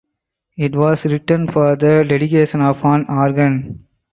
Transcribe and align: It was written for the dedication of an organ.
It 0.57 0.75
was 0.75 1.05
written 1.05 1.51
for 1.51 1.75
the 1.75 2.03
dedication 2.09 2.59
of 2.59 2.83
an 2.83 3.05
organ. 3.07 3.85